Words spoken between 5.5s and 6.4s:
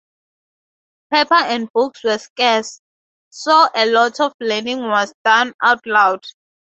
out loud.